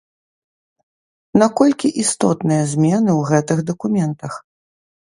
[1.41, 4.33] На колькі істотныя змены ў гэтых дакументах?